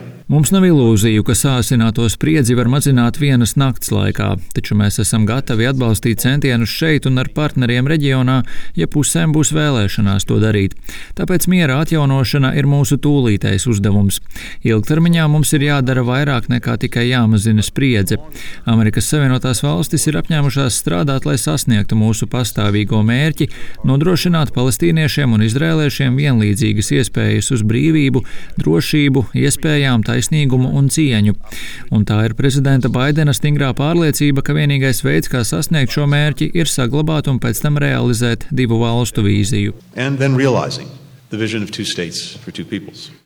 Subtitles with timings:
[0.00, 0.20] No.
[0.30, 5.66] Mums nav ilūziju, ka sāsināto spriedzi var mazināt vienas nakts laikā, taču mēs esam gatavi
[5.66, 8.36] atbalstīt centienus šeit un ar partneriem reģionā,
[8.78, 10.76] ja pusēm būs vēlēšanās to darīt.
[11.18, 14.20] Tāpēc miera atjaunošana ir mūsu tūlītējs uzdevums.
[14.62, 18.20] Ilgtermiņā mums ir jādara vairāk nekā tikai jāmazina spriedze.
[18.70, 23.50] Amerikas Savienotās valstis ir apņēmušās strādāt, lai sasniegtu mūsu pastāvīgo mērķi-
[23.90, 26.22] nodrošināt palestīniešiem un izrēliešiem
[26.80, 28.22] vienlīdzīgas iespējas uz brīvību,
[28.60, 31.34] drošību, iespējām, taisnīgumu un cieņu.
[31.92, 36.66] Un tā ir prezidenta Baidena stingrā pārliecība, ka vienīgais veids, kā sasniegt šo mērķi, ir
[36.66, 39.74] saglabāt un pēc tam realizēt divu valstu vīziju.